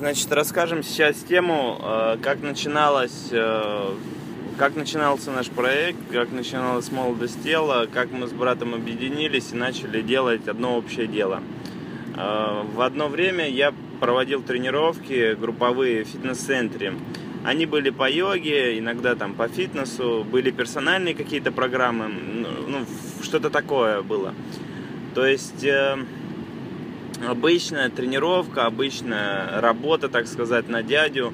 [0.00, 3.94] Значит, расскажем сейчас тему, э, как начиналось, э,
[4.56, 10.00] как начинался наш проект, как начиналась молодость тела, как мы с братом объединились и начали
[10.00, 11.42] делать одно общее дело.
[12.16, 16.94] Э, в одно время я проводил тренировки групповые в фитнес-центре.
[17.44, 22.86] Они были по йоге, иногда там по фитнесу, были персональные какие-то программы, ну, ну
[23.20, 24.32] что-то такое было.
[25.16, 25.66] То есть
[27.26, 31.32] обычная тренировка, обычная работа, так сказать, на дядю.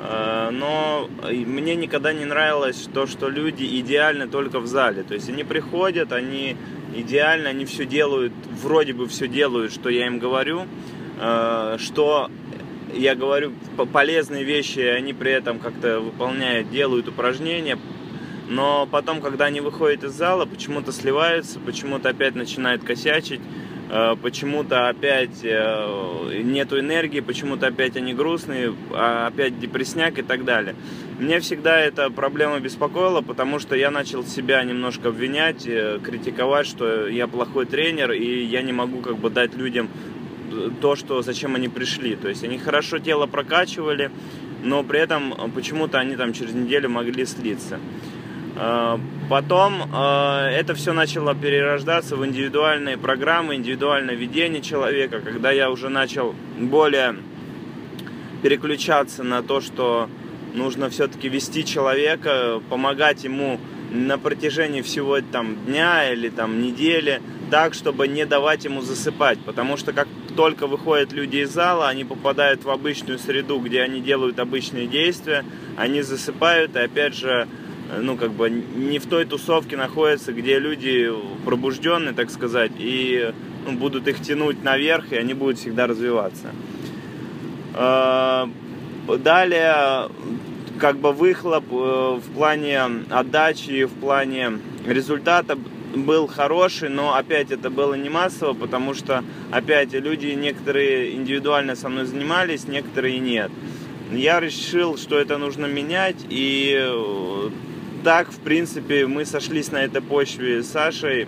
[0.00, 5.02] Э, но мне никогда не нравилось то, что люди идеальны только в зале.
[5.02, 6.56] То есть они приходят, они
[6.94, 8.32] идеально, они все делают,
[8.62, 10.66] вроде бы все делают, что я им говорю,
[11.20, 12.30] э, что
[12.94, 13.52] я говорю
[13.92, 17.78] полезные вещи, они при этом как-то выполняют, делают упражнения,
[18.48, 23.40] но потом, когда они выходят из зала, почему-то сливаются, почему-то опять начинают косячить,
[24.22, 30.74] почему-то опять э, нету энергии, почему-то опять они грустные, а опять депресняк и так далее.
[31.18, 37.06] Мне всегда эта проблема беспокоила, потому что я начал себя немножко обвинять, э, критиковать, что
[37.06, 39.88] я плохой тренер, и я не могу как бы дать людям
[40.80, 42.16] то, что, зачем они пришли.
[42.16, 44.10] То есть они хорошо тело прокачивали,
[44.62, 47.78] но при этом почему-то они там через неделю могли слиться.
[48.56, 55.70] Э, потом э, это все начало перерождаться в индивидуальные программы, индивидуальное ведение человека, когда я
[55.70, 57.16] уже начал более
[58.42, 60.08] переключаться на то, что
[60.54, 63.58] нужно все-таки вести человека, помогать ему
[63.90, 69.38] на протяжении всего там дня или там недели, так, чтобы не давать ему засыпать.
[69.40, 74.00] Потому что как только выходят люди из зала, они попадают в обычную среду, где они
[74.00, 75.44] делают обычные действия,
[75.76, 77.48] они засыпают, и опять же
[78.00, 81.10] ну, как бы не в той тусовке находятся, где люди
[81.44, 83.32] пробужденные, так сказать, и
[83.66, 86.52] ну, будут их тянуть наверх, и они будут всегда развиваться.
[87.74, 88.48] А,
[89.06, 90.08] далее,
[90.78, 95.56] как бы выхлоп э, в плане отдачи, в плане результата
[95.94, 101.88] был хороший, но опять это было не массово, потому что опять люди некоторые индивидуально со
[101.88, 103.50] мной занимались, некоторые нет.
[104.12, 106.90] Я решил, что это нужно менять, и
[108.04, 111.26] так, в принципе, мы сошлись на этой почве с Сашей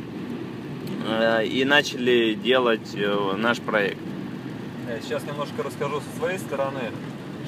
[1.09, 3.99] э, и начали делать э, наш проект.
[5.03, 6.93] Сейчас немножко расскажу со своей стороны,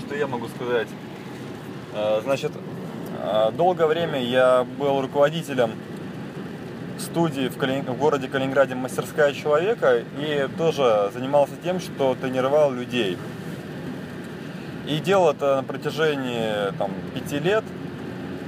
[0.00, 0.88] что я могу сказать.
[1.94, 2.52] Э, значит,
[3.52, 5.72] долгое время я был руководителем
[6.98, 7.84] студии в, Калин...
[7.84, 13.18] в городе Калининграде «Мастерская человека» и тоже занимался тем, что тренировал людей.
[14.86, 17.64] И делал это на протяжении там, пяти лет–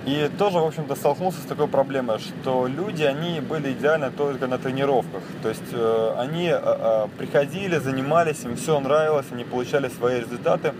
[0.06, 4.58] и тоже, в общем-то, столкнулся с такой проблемой, что люди, они были идеально только на
[4.58, 5.22] тренировках.
[5.42, 10.72] То есть э, они э, э, приходили, занимались, им все нравилось, они получали свои результаты.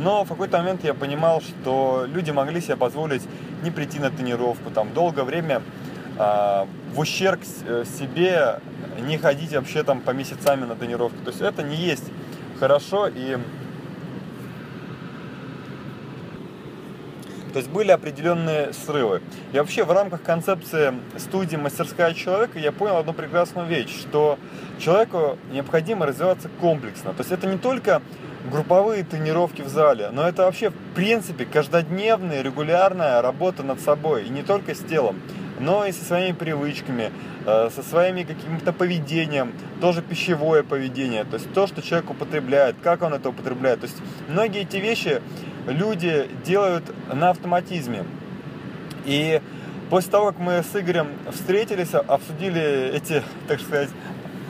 [0.00, 3.22] Но в какой-то момент я понимал, что люди могли себе позволить
[3.62, 5.62] не прийти на тренировку, там долгое время
[6.18, 8.60] э, в ущерб э, себе
[9.00, 11.18] не ходить вообще там по месяцами на тренировку.
[11.24, 12.10] То есть это не есть
[12.58, 13.38] хорошо и
[17.56, 19.22] То есть были определенные срывы.
[19.54, 24.38] И вообще в рамках концепции студии «Мастерская человека» я понял одну прекрасную вещь, что
[24.78, 27.14] человеку необходимо развиваться комплексно.
[27.14, 28.02] То есть это не только
[28.52, 34.26] групповые тренировки в зале, но это вообще в принципе каждодневная, регулярная работа над собой.
[34.26, 35.18] И не только с телом,
[35.58, 37.10] но и со своими привычками,
[37.46, 43.00] э, со своими каким-то поведением, тоже пищевое поведение, то есть то, что человек употребляет, как
[43.00, 43.80] он это употребляет.
[43.80, 43.96] То есть
[44.28, 45.22] многие эти вещи
[45.66, 48.04] люди делают на автоматизме.
[49.04, 49.40] И
[49.90, 53.90] после того, как мы с Игорем встретились, обсудили эти, так сказать,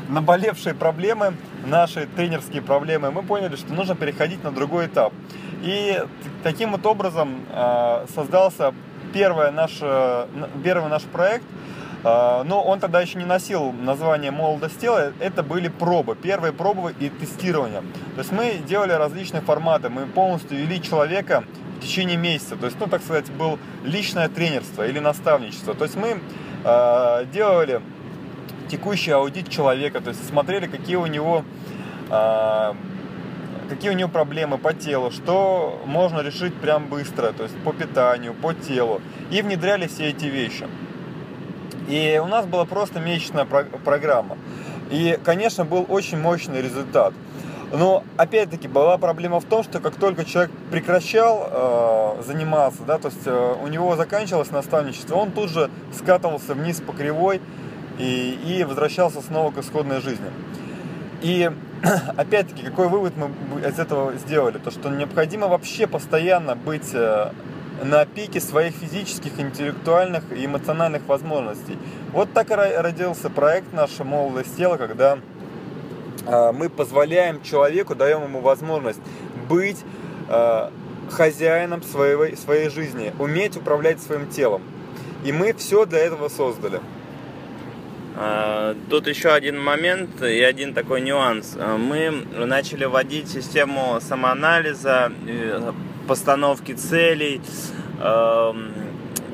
[0.09, 1.35] наболевшие проблемы,
[1.67, 5.13] наши тренерские проблемы, мы поняли, что нужно переходить на другой этап.
[5.63, 6.03] И
[6.43, 8.73] таким вот образом а, создался
[9.13, 9.81] первый наш,
[10.63, 11.45] первый наш проект–
[12.03, 17.09] но он тогда еще не носил название «Молодость тела», это были пробы, первые пробы и
[17.09, 17.81] тестирования.
[18.15, 21.45] То есть мы делали различные форматы, мы полностью вели человека
[21.77, 22.57] в течение месяца.
[22.57, 25.75] То есть, ну, так сказать, был личное тренерство или наставничество.
[25.75, 26.21] То есть мы
[26.65, 27.81] э, делали
[28.69, 31.45] текущий аудит человека, то есть смотрели, какие у него
[32.11, 32.73] э,
[33.69, 38.33] какие у него проблемы по телу, что можно решить прям быстро, то есть по питанию,
[38.35, 39.01] по телу.
[39.31, 40.67] И внедряли все эти вещи.
[41.89, 44.37] И у нас была просто месячная программа.
[44.91, 47.13] И, конечно, был очень мощный результат.
[47.73, 53.09] Но, опять-таки, была проблема в том, что как только человек прекращал э, заниматься, да, то
[53.09, 57.41] есть э, у него заканчивалось наставничество, он тут же скатывался вниз по кривой
[57.99, 60.31] и, и возвращался снова к исходной жизни.
[61.23, 61.51] И
[62.17, 64.59] опять-таки, какой вывод мы из этого сделали?
[64.59, 67.31] То, что необходимо вообще постоянно быть э,
[67.83, 71.79] на пике своих физических, интеллектуальных и эмоциональных возможностей.
[72.13, 75.19] Вот так и родился проект «Наша молодость тела», когда
[76.27, 79.01] э, мы позволяем человеку, даем ему возможность
[79.49, 79.79] быть
[80.29, 80.71] э,
[81.11, 84.63] хозяином своей, своей жизни, уметь управлять своим телом.
[85.25, 86.81] И мы все для этого создали.
[88.19, 91.55] А, тут еще один момент и один такой нюанс.
[91.59, 95.73] А, мы начали вводить систему самоанализа, э,
[96.07, 97.41] постановки целей,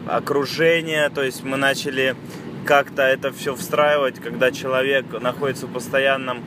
[0.08, 2.16] окружения, то есть мы начали
[2.64, 6.44] как-то это все встраивать, когда человек находится в постоянном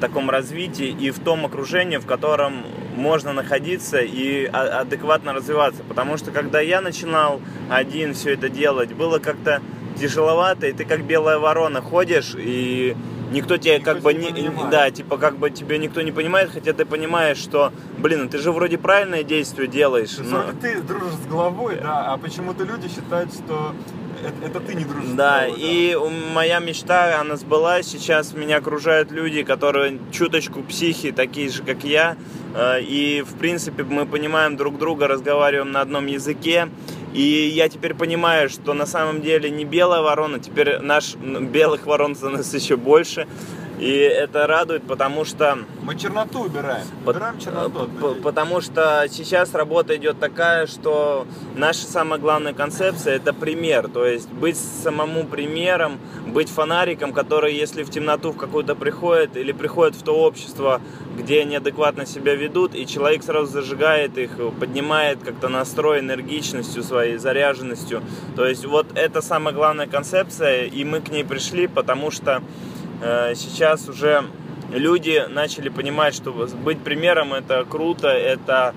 [0.00, 2.64] таком развитии и в том окружении, в котором
[2.94, 5.82] можно находиться и адекватно развиваться.
[5.88, 9.60] Потому что когда я начинал один все это делать, было как-то
[9.98, 12.96] тяжеловато, и ты как белая ворона ходишь, и
[13.30, 16.50] никто тебе никто как бы не, не да, типа как бы тебе никто не понимает,
[16.52, 20.16] хотя ты понимаешь, что, блин, ну ты же вроде правильное действие делаешь.
[20.18, 20.44] Но...
[20.60, 23.74] Ты дружишь с головой, да, а почему-то люди считают, что
[24.22, 25.10] это, это ты не дружишь.
[25.14, 26.32] Да, головой, и да.
[26.34, 27.86] моя мечта, она сбылась.
[27.86, 32.16] Сейчас меня окружают люди, которые чуточку психи, такие же, как я.
[32.54, 36.68] Э, и, в принципе, мы понимаем друг друга, разговариваем на одном языке.
[37.12, 42.14] И я теперь понимаю, что на самом деле не белая ворона, теперь наш белых ворон
[42.14, 43.26] становится еще больше.
[43.80, 45.58] И это радует, потому что...
[45.82, 46.84] Мы черноту убираем.
[47.06, 47.88] Убираем черноту.
[48.22, 53.88] Потому что сейчас работа идет такая, что наша самая главная концепция это пример.
[53.88, 59.52] То есть быть самому примером, быть фонариком, который, если в темноту в какую-то приходит, или
[59.52, 60.82] приходит в то общество,
[61.16, 67.16] где они адекватно себя ведут, и человек сразу зажигает их, поднимает как-то настрой энергичностью своей,
[67.16, 68.02] заряженностью.
[68.36, 72.42] То есть вот это самая главная концепция, и мы к ней пришли, потому что
[73.34, 74.24] сейчас уже
[74.72, 78.74] люди начали понимать, что быть примером это круто, это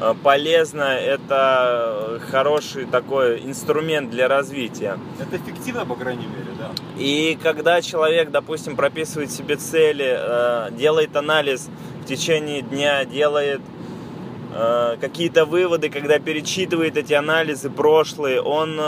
[0.00, 4.98] э, полезно, это хороший такой инструмент для развития.
[5.20, 6.70] Это эффективно, по крайней мере, да.
[6.96, 11.68] И когда человек, допустим, прописывает себе цели, э, делает анализ
[12.02, 13.60] в течение дня, делает
[15.00, 18.80] какие-то выводы, когда перечитывает эти анализы прошлые, он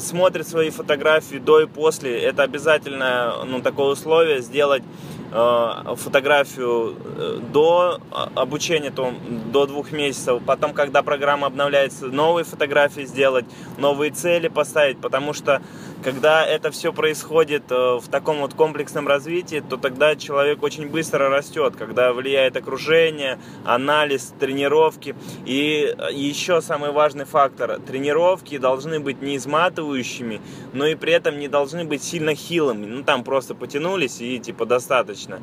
[0.00, 2.20] смотрит свои фотографии до и после.
[2.20, 4.82] Это обязательно ну, такое условие сделать
[5.30, 8.00] Э, фотографию э, до
[8.34, 9.12] обучения, то
[9.52, 10.40] до двух месяцев.
[10.46, 13.44] Потом, когда программа обновляется, новые фотографии сделать,
[13.76, 15.60] новые цели поставить, потому что
[16.02, 21.28] когда это все происходит э, в таком вот комплексном развитии, то тогда человек очень быстро
[21.28, 25.14] растет, когда влияет окружение, анализ, тренировки.
[25.44, 30.40] И еще самый важный фактор, тренировки должны быть не изматывающими,
[30.72, 32.86] но и при этом не должны быть сильно хилыми.
[32.86, 35.40] Ну там просто потянулись и типа достаточно.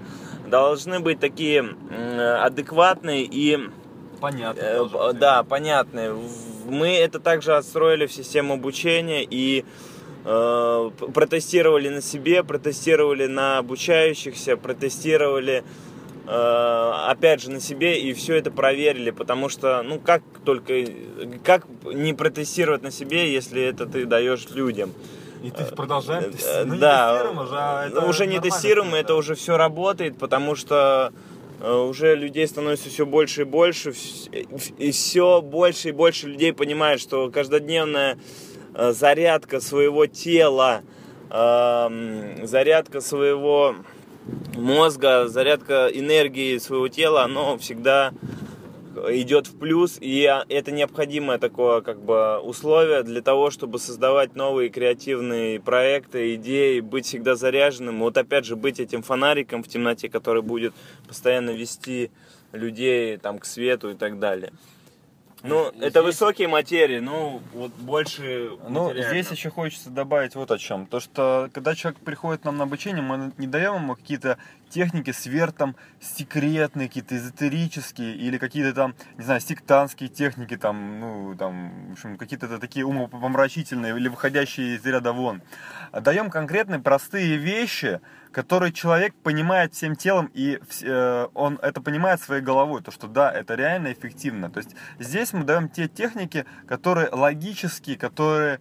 [0.47, 1.75] Должны быть такие
[2.41, 3.59] адекватные и
[4.25, 4.89] понятные.
[4.93, 6.15] Э, да, понятные.
[6.65, 9.94] Мы это также отстроили в систему обучения и э,
[10.25, 15.63] протестировали на себе, протестировали на обучающихся, протестировали
[16.27, 20.85] э, опять же на себе и все это проверили, потому что ну как только
[21.43, 24.93] как не протестировать на себе, если это ты даешь людям.
[25.43, 26.67] И ты продолжаем тестировать.
[26.69, 30.55] Ну, да, не тестируем уже, а это уже не тестируем, это уже все работает, потому
[30.55, 31.13] что
[31.61, 33.93] э, уже людей становится все больше и больше,
[34.79, 38.17] и все больше и больше людей понимают, что каждодневная э,
[38.77, 40.83] зарядка своего тела,
[41.29, 43.75] эм, зарядка своего
[44.55, 48.11] мозга, зарядка энергии своего тела, оно всегда
[49.09, 54.69] идет в плюс, и это необходимое такое как бы условие для того, чтобы создавать новые
[54.69, 57.99] креативные проекты, идеи, быть всегда заряженным.
[57.99, 60.73] Вот опять же быть этим фонариком в темноте, который будет
[61.07, 62.11] постоянно вести
[62.51, 64.53] людей там к свету и так далее.
[65.47, 65.83] Ну, здесь...
[65.83, 70.85] это высокие материи, ну, вот больше Ну, здесь еще хочется добавить вот о чем.
[70.85, 74.37] То, что когда человек приходит нам на обучение, мы не даем ему какие-то
[74.69, 81.35] техники сверх там секретные, какие-то эзотерические или какие-то там, не знаю, сектантские техники, там, ну,
[81.37, 85.41] там, в общем, какие-то такие умопомрачительные или выходящие из ряда вон.
[85.91, 88.01] Даем конкретные простые вещи,
[88.31, 93.31] которые человек понимает всем телом, и э, он это понимает своей головой, то что да,
[93.31, 94.49] это реально эффективно.
[94.49, 98.59] То есть здесь мы даем те техники, которые логические, которые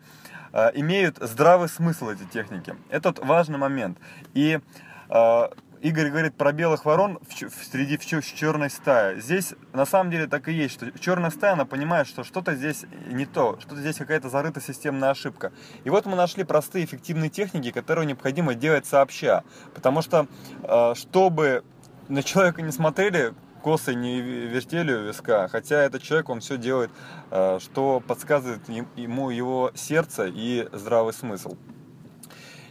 [0.52, 2.76] э, имеют здравый смысл эти техники.
[2.88, 3.98] Это вот важный момент.
[4.32, 4.60] И
[5.08, 5.48] э,
[5.84, 9.20] Игорь говорит про белых ворон в, в, среди в, в черной стае.
[9.20, 12.86] Здесь на самом деле так и есть, что черная стая, она понимает, что что-то здесь
[13.08, 15.52] не то, что-то здесь какая-то зарыта системная ошибка.
[15.84, 19.44] И вот мы нашли простые эффективные техники, которые необходимо делать сообща.
[19.74, 20.26] Потому что,
[20.62, 21.64] э, чтобы
[22.08, 26.92] на человека не смотрели, косы не вертели у виска, хотя этот человек, он все делает,
[27.30, 31.58] э, что подсказывает ему его сердце и здравый смысл.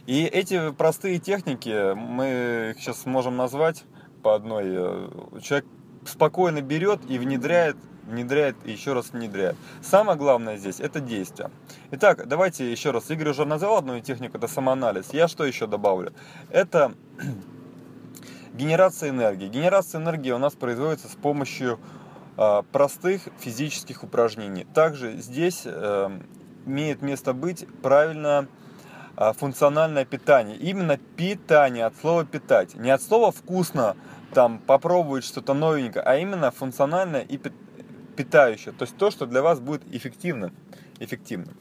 [0.06, 3.84] И эти простые техники, мы их сейчас можем назвать
[4.22, 4.64] по одной.
[4.66, 5.66] Э, человек
[6.06, 9.56] спокойно берет и внедряет внедряет и еще раз внедряет.
[9.82, 11.50] Самое главное здесь это действие.
[11.90, 13.10] Итак, давайте еще раз.
[13.10, 15.12] Игорь уже назвал одну технику, это самоанализ.
[15.12, 16.12] Я что еще добавлю?
[16.50, 16.94] Это
[18.54, 19.48] генерация энергии.
[19.48, 21.78] Генерация энергии у нас производится с помощью
[22.36, 24.66] э, простых физических упражнений.
[24.74, 26.10] Также здесь э,
[26.66, 28.48] имеет место быть правильно
[29.16, 30.56] функциональное питание.
[30.56, 32.74] Именно питание от слова питать.
[32.74, 33.96] Не от слова вкусно,
[34.32, 37.38] там попробовать что-то новенькое, а именно функциональное и
[38.16, 38.72] питающее.
[38.72, 40.52] То есть то, что для вас будет эффективным.
[40.98, 41.56] эффективным.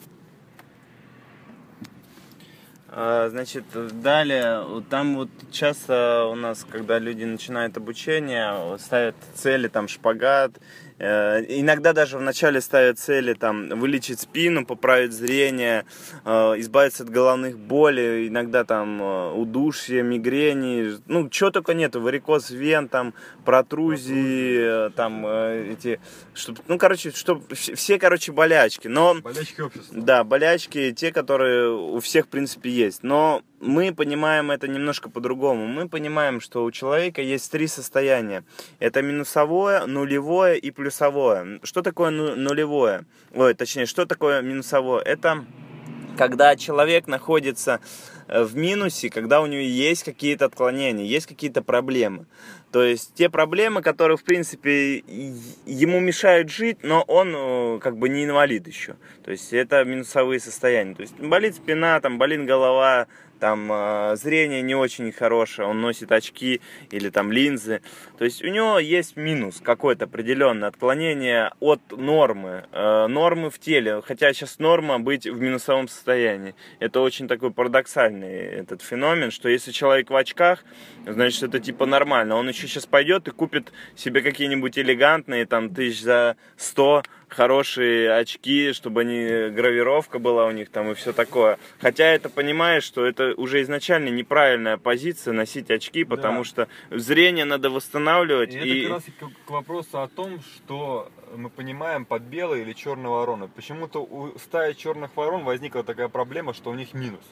[2.95, 3.65] А, значит,
[4.03, 10.60] далее, там вот часто у нас, когда люди начинают обучение, ставят цели, там, шпагат,
[11.03, 15.86] иногда даже вначале ставят цели там вылечить спину, поправить зрение,
[16.25, 22.50] э, избавиться от головных болей, иногда там э, удушье, мигрени, ну чего только нету, варикоз
[22.51, 23.13] вен, там
[23.45, 26.00] протрузии, там эти,
[26.33, 29.15] чтобы, ну короче, чтобы все, короче, болячки, но...
[29.22, 30.01] Болячки общества.
[30.01, 35.67] Да, болячки, те, которые у всех, в принципе, есть, но мы понимаем это немножко по-другому.
[35.67, 38.43] Мы понимаем, что у человека есть три состояния.
[38.79, 41.60] Это минусовое, нулевое и плюсовое.
[41.63, 43.05] Что такое нулевое?
[43.34, 45.01] Ой, точнее, что такое минусовое?
[45.01, 45.46] Это
[46.17, 47.79] когда человек находится
[48.27, 52.25] э, в минусе, когда у него есть какие-то отклонения, есть какие-то проблемы.
[52.72, 54.98] То есть те проблемы, которые, в принципе,
[55.65, 58.96] ему мешают жить, но он э, как бы не инвалид еще.
[59.24, 60.96] То есть это минусовые состояния.
[60.96, 63.08] То есть болит спина, там болит голова,
[63.43, 67.81] там э, зрение не очень хорошее, он носит очки или там линзы.
[68.17, 74.01] То есть у него есть минус какое-то определенное отклонение от нормы, э, нормы в теле.
[74.01, 76.55] Хотя сейчас норма быть в минусовом состоянии.
[76.79, 80.63] Это очень такой парадоксальный этот феномен, что если человек в очках,
[81.05, 82.38] значит это типа нормально.
[82.38, 88.73] Он еще сейчас пойдет и купит себе какие-нибудь элегантные там тысяч за 100 хорошие очки,
[88.73, 91.59] чтобы они гравировка была у них там и все такое.
[91.79, 96.43] Хотя это понимаешь, что это уже изначально неправильная позиция носить очки, потому да.
[96.45, 98.53] что зрение надо восстанавливать.
[98.53, 98.79] И, и...
[98.83, 103.09] это как раз к, к вопросу о том, что мы понимаем под белой или черной
[103.09, 103.47] вороной.
[103.49, 107.23] Почему-то у стаи черных ворон возникла такая проблема, что у них минус.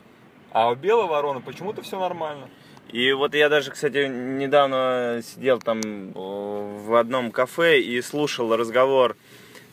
[0.51, 2.49] А у белой вороны почему-то все нормально.
[2.91, 9.15] И вот я даже, кстати, недавно сидел там э, в одном кафе и слушал разговор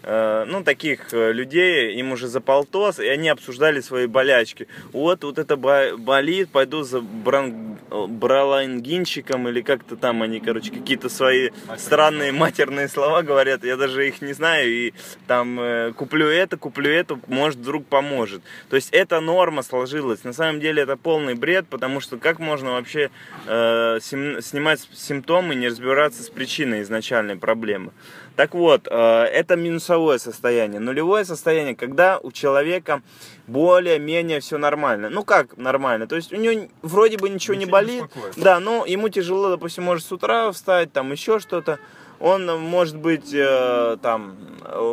[0.03, 4.69] ну, таких э, людей, им уже за полтос, и они обсуждали свои болячки.
[4.93, 7.79] Вот, вот это болит, пойду за бран...
[7.91, 14.09] бралангинчиком, или как-то там они, короче, какие-то свои матерные странные матерные слова говорят, я даже
[14.09, 14.93] их не знаю, и
[15.27, 18.43] там э, куплю это, куплю это, может, вдруг поможет.
[18.71, 20.25] То есть, эта норма сложилась.
[20.25, 23.11] На самом деле, это полный бред, потому что как можно вообще
[23.47, 27.93] э, снимать симптомы, не разбираться с причиной изначальной проблемы.
[28.39, 30.79] Так вот, э, это минусовое состояние.
[30.79, 33.03] Нулевое состояние, когда у человека
[33.49, 35.11] более-менее все нормально.
[35.11, 36.07] Ну как нормально?
[36.07, 38.05] То есть у него вроде бы ничего, ничего не болит.
[38.37, 41.81] Не да, но ему тяжело, допустим, может с утра встать, там еще что-то.
[42.21, 44.37] Он, может быть, э, там,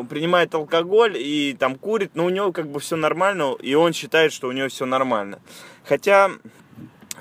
[0.09, 4.33] принимает алкоголь и там курит, но у него как бы все нормально, и он считает,
[4.33, 5.37] что у него все нормально.
[5.83, 6.31] Хотя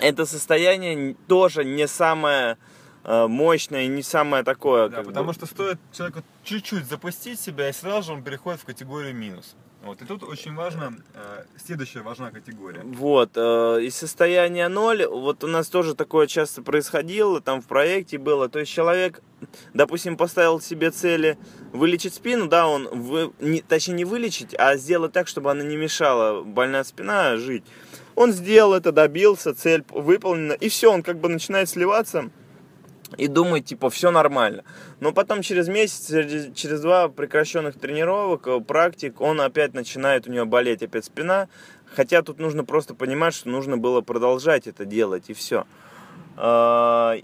[0.00, 2.56] это состояние тоже не самое Э,
[3.04, 4.88] мощное и не самое такое.
[4.88, 5.34] Да, потому бы...
[5.34, 9.54] что стоит человеку чуть-чуть запустить себя, и сразу же он переходит в категорию минус.
[9.84, 12.80] Вот, и тут очень важно, э, следующая важная категория.
[12.84, 18.16] Вот, э, из состояния ноль, вот у нас тоже такое часто происходило, там в проекте
[18.16, 19.20] было, то есть человек,
[19.74, 21.36] допустим, поставил себе цели
[21.74, 25.76] вылечить спину, да, он, вы, не, точнее не вылечить, а сделать так, чтобы она не
[25.76, 27.64] мешала, больная спина, жить.
[28.14, 32.30] Он сделал это, добился, цель выполнена, и все, он как бы начинает сливаться
[33.16, 34.64] и думает, типа, все нормально.
[35.00, 36.08] Но потом через месяц,
[36.54, 41.48] через два прекращенных тренировок, э, практик, он опять начинает, у него болеть опять спина.
[41.94, 45.64] Хотя тут нужно просто понимать, что нужно было продолжать это делать, и все.
[46.36, 47.16] А,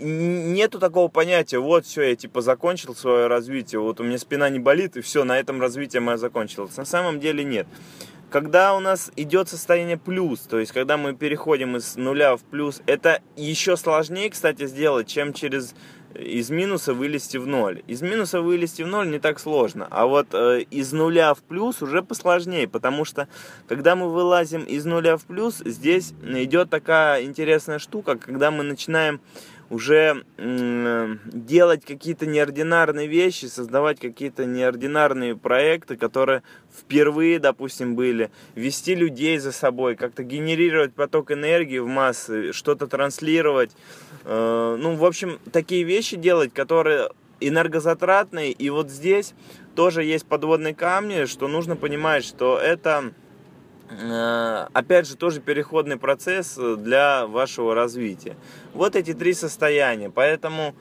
[0.00, 4.58] нету такого понятия, вот все, я типа закончил свое развитие, вот у меня спина не
[4.58, 6.76] болит, и все, на этом развитие мое закончилось.
[6.76, 7.66] На самом деле нет.
[8.30, 12.82] Когда у нас идет состояние плюс, то есть когда мы переходим из нуля в плюс,
[12.86, 15.74] это еще сложнее, кстати, сделать, чем через
[16.14, 17.82] из минуса вылезти в ноль.
[17.86, 21.80] Из минуса вылезти в ноль не так сложно, а вот э, из нуля в плюс
[21.80, 23.28] уже посложнее, потому что
[23.66, 29.20] когда мы вылазим из нуля в плюс, здесь идет такая интересная штука, когда мы начинаем
[29.70, 36.42] уже делать какие-то неординарные вещи, создавать какие-то неординарные проекты, которые
[36.76, 43.72] впервые, допустим, были, вести людей за собой, как-то генерировать поток энергии в массы, что-то транслировать.
[44.24, 47.10] Э, ну, в общем, такие вещи делать, которые
[47.40, 48.52] энергозатратные.
[48.52, 49.34] И вот здесь
[49.74, 53.12] тоже есть подводные камни, что нужно понимать, что это
[53.90, 58.36] опять же, тоже переходный процесс для вашего развития.
[58.74, 60.10] Вот эти три состояния.
[60.10, 60.74] Поэтому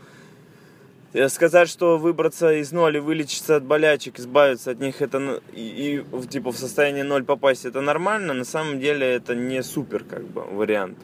[1.13, 6.27] э, сказать, что выбраться из ноля, вылечиться от болячек, избавиться от них, это и, и
[6.27, 10.41] типа в состояние ноль попасть, это нормально, на самом деле это не супер как бы
[10.41, 10.97] вариант.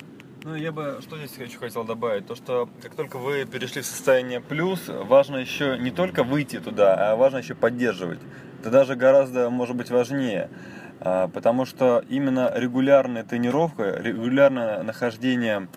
[0.46, 3.86] Ну, я бы что здесь еще хотел добавить, то что как только вы перешли в
[3.86, 8.20] состояние плюс, важно еще не только выйти туда, а важно еще поддерживать.
[8.60, 10.50] Это даже гораздо, может быть, важнее.
[11.06, 15.68] А, потому что именно регулярная тренировка, регулярное нахождение,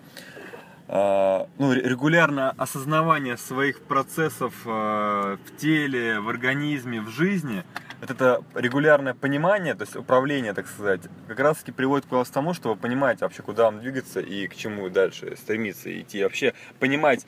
[0.87, 7.65] а, ну, регулярное осознавание своих процессов а, в теле, в организме, в жизни,
[7.99, 12.53] вот это регулярное понимание, то есть управление, так сказать, как раз таки приводит к тому,
[12.53, 16.23] что вы понимаете вообще, куда вам двигаться и к чему дальше стремиться идти.
[16.23, 17.25] Вообще понимать,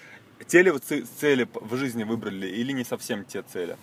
[0.48, 3.76] те ли вы цели в жизни выбрали или не совсем те цели.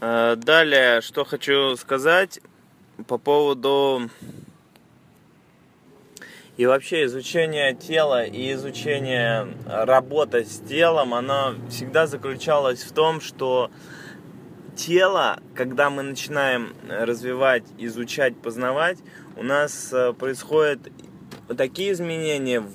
[0.00, 2.40] Э, далее, что хочу сказать
[3.06, 4.10] по поводу
[6.58, 13.70] и вообще изучение тела и изучение работы с телом, оно всегда заключалось в том, что
[14.74, 18.98] тело, когда мы начинаем развивать, изучать, познавать,
[19.36, 20.80] у нас э, происходят
[21.56, 22.70] такие изменения в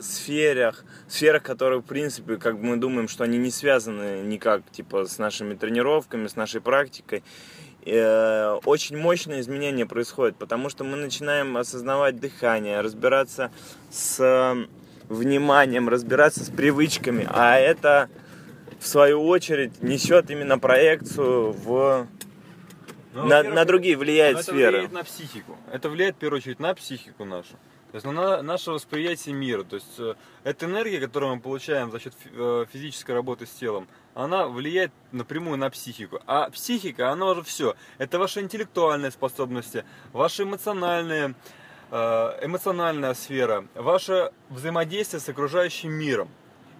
[0.00, 5.18] сферах, сферах, которые, в принципе, как мы думаем, что они не связаны никак, типа, с
[5.18, 7.22] нашими тренировками, с нашей практикой,
[7.84, 13.50] э, очень мощные изменения происходят, потому что мы начинаем осознавать дыхание, разбираться
[13.90, 14.56] с
[15.08, 18.08] вниманием, разбираться с привычками, а это,
[18.80, 22.06] в свою очередь, несет именно проекцию в
[23.14, 24.60] ну, на, на другие влияет сферы.
[24.62, 25.56] Это влияет на психику.
[25.70, 27.56] Это влияет, в первую очередь, на психику нашу.
[27.92, 29.64] То есть на наше восприятие мира.
[29.64, 33.86] То есть э, эта энергия, которую мы получаем за счет э, физической работы с телом,
[34.14, 36.18] она влияет напрямую на психику.
[36.26, 37.76] А психика, она уже все.
[37.98, 41.34] Это ваши интеллектуальные способности, ваши эмоциональные,
[41.90, 46.30] э, эмоциональная сфера, ваше взаимодействие с окружающим миром.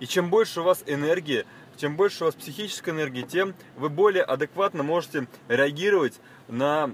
[0.00, 1.44] И чем больше у вас энергии,
[1.76, 6.90] чем больше у вас психической энергии, тем вы более адекватно можете реагировать на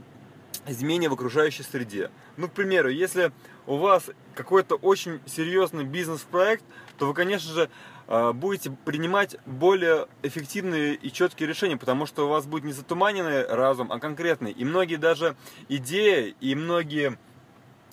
[0.66, 2.10] изменения в окружающей среде.
[2.36, 3.32] Ну, к примеру, если
[3.68, 6.64] у вас какой-то очень серьезный бизнес-проект,
[6.96, 7.70] то вы, конечно же,
[8.06, 13.46] а, будете принимать более эффективные и четкие решения, потому что у вас будет не затуманенный
[13.46, 14.52] разум, а конкретный.
[14.52, 15.36] И многие даже
[15.68, 17.18] идеи и многие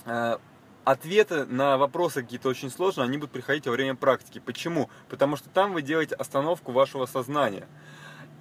[0.05, 0.39] а,
[0.85, 4.39] ответы на вопросы какие-то очень сложные, они будут приходить во время практики.
[4.39, 4.89] Почему?
[5.09, 7.67] Потому что там вы делаете остановку вашего сознания.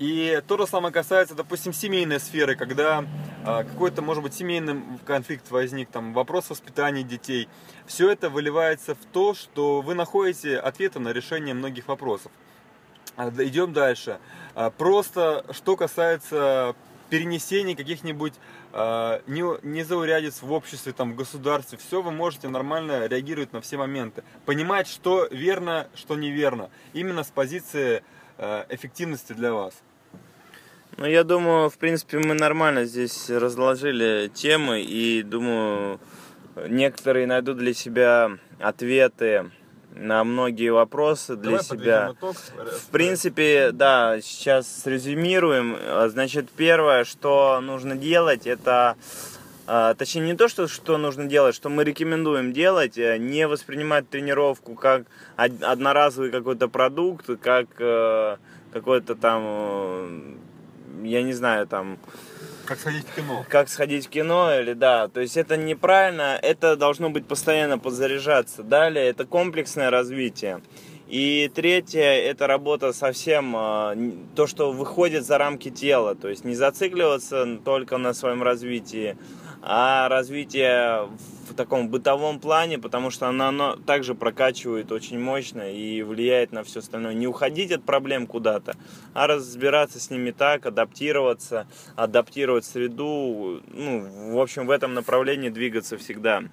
[0.01, 3.05] И то же самое касается, допустим, семейной сферы, когда
[3.45, 7.49] а, какой-то, может быть, семейный конфликт возник, там, вопрос воспитания детей.
[7.87, 12.33] Все это выливается в то, что вы находите ответы на решение многих вопросов.
[13.17, 14.19] А, идем дальше.
[14.57, 16.75] А, просто, что касается
[17.11, 18.35] перенесения каких-нибудь
[18.73, 24.25] незаурядиц в обществе, там, в государстве, все вы можете нормально реагировать на все моменты.
[24.47, 26.71] Понимать, что верно, что неверно.
[26.93, 28.03] Именно с позиции
[28.69, 29.75] эффективности для вас?
[30.97, 35.99] Ну, я думаю, в принципе, мы нормально здесь разложили темы, и думаю,
[36.69, 39.51] некоторые найдут для себя ответы
[39.97, 42.11] на многие вопросы для Давай себя.
[42.13, 42.37] Итог.
[42.37, 45.77] В принципе, да, сейчас срезюмируем.
[46.11, 48.97] Значит, первое, что нужно делать, это
[49.67, 54.09] а, точнее, не то, что, что нужно делать, что мы рекомендуем делать, э, не воспринимать
[54.09, 58.37] тренировку как одноразовый какой-то продукт, как э,
[58.73, 60.35] какой-то там, э,
[61.05, 61.99] я не знаю, там...
[62.67, 63.47] Как сходить в кино.
[63.49, 65.09] Как сходить в кино, или да.
[65.09, 68.63] То есть это неправильно, это должно быть постоянно подзаряжаться.
[68.63, 70.61] Далее, это комплексное развитие.
[71.09, 73.53] И третье, это работа совсем,
[74.35, 76.15] то, что выходит за рамки тела.
[76.15, 79.17] То есть не зацикливаться только на своем развитии,
[79.61, 81.09] а развитие
[81.49, 86.65] в таком бытовом плане, потому что она, она также прокачивает очень мощно и влияет на
[86.65, 87.15] все остальное.
[87.15, 88.75] Не уходить от проблем куда-то,
[89.13, 95.99] а разбираться с ними так, адаптироваться, адаптировать среду, ну, в общем, в этом направлении двигаться
[95.99, 96.45] всегда.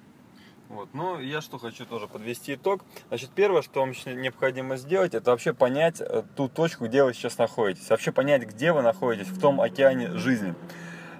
[0.72, 0.88] Вот.
[0.94, 2.82] Ну, я что хочу тоже подвести итог.
[3.08, 7.36] Значит, первое, что вам необходимо сделать, это вообще понять э, ту точку, где вы сейчас
[7.36, 7.90] находитесь.
[7.90, 10.54] Вообще понять, где вы находитесь в том океане жизни.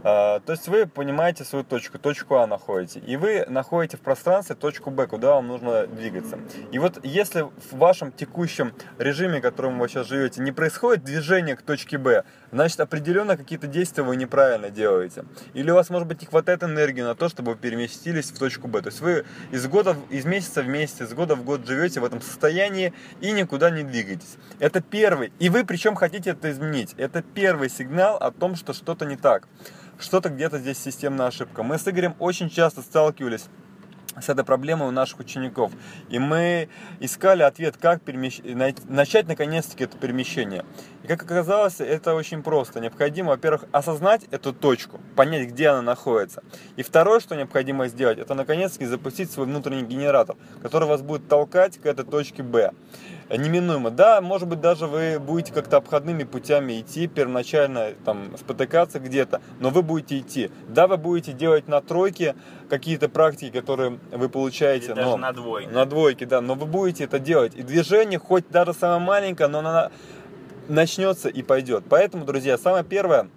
[0.04, 4.56] А, то есть вы понимаете свою точку, точку А находите, и вы находите в пространстве
[4.56, 6.38] точку Б, куда вам нужно двигаться.
[6.72, 11.56] И вот если в вашем текущем режиме, в котором вы сейчас живете, не происходит движение
[11.56, 15.24] к точке Б, значит определенно какие-то действия вы неправильно делаете.
[15.54, 18.66] Или у вас может быть не хватает энергии на то, чтобы вы переместились в точку
[18.66, 18.82] Б.
[18.82, 22.04] То есть вы из года, из месяца в месяц, из года в год живете в
[22.04, 24.36] этом состоянии и никуда не двигаетесь.
[24.58, 25.32] Это первый.
[25.38, 26.94] И вы причем хотите это изменить.
[26.96, 29.46] Это первый сигнал о том, что что-то не так
[30.02, 31.62] что-то где-то здесь системная ошибка.
[31.62, 33.46] Мы с Игорем очень часто сталкивались
[34.20, 35.72] с этой проблемой у наших учеников.
[36.10, 36.68] И мы
[37.00, 38.40] искали ответ, как перемещ...
[38.88, 40.64] начать наконец-таки это перемещение.
[41.02, 42.80] И как оказалось, это очень просто.
[42.80, 46.42] Необходимо, во-первых, осознать эту точку, понять, где она находится.
[46.76, 51.78] И второе, что необходимо сделать, это наконец-таки запустить свой внутренний генератор, который вас будет толкать
[51.78, 52.72] к этой точке Б.
[53.36, 53.90] Неминуемо.
[53.90, 59.70] Да, может быть, даже вы будете как-то обходными путями идти, первоначально там спотыкаться где-то, но
[59.70, 60.50] вы будете идти.
[60.68, 62.34] Да, вы будете делать на тройке
[62.68, 64.86] какие-то практики, которые вы получаете.
[64.86, 65.70] Или но, даже на двойке.
[65.70, 66.40] На двойке, да.
[66.40, 67.54] Но вы будете это делать.
[67.54, 69.90] И движение, хоть даже самое маленькое, но оно
[70.68, 71.84] начнется и пойдет.
[71.88, 73.28] Поэтому, друзья, самое первое,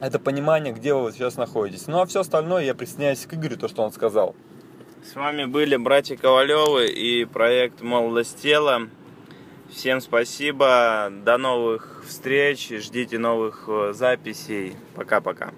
[0.00, 1.88] это понимание, где вы сейчас находитесь.
[1.88, 4.36] Ну а все остальное я присоединяюсь к Игорю, то, что он сказал.
[5.04, 8.82] С вами были братья Ковалевы и проект «Молодость тела».
[9.70, 14.74] Всем спасибо, до новых встреч, ждите новых э, записей.
[14.94, 15.52] Пока-пока.